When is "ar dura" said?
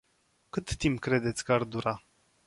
1.53-2.03